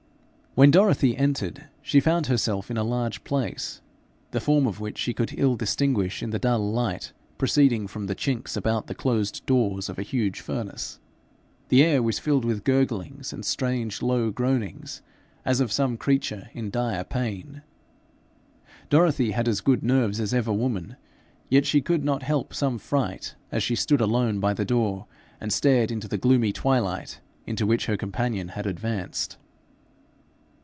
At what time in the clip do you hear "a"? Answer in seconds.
2.75-2.83, 9.97-10.01